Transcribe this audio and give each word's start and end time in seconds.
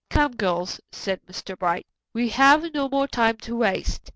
"Come, 0.09 0.35
girls," 0.35 0.81
said 0.91 1.21
Mr. 1.27 1.55
Bright. 1.55 1.85
"We 2.11 2.29
have 2.29 2.73
no 2.73 2.89
more 2.89 3.07
time 3.07 3.37
to 3.45 3.55
waste. 3.55 4.09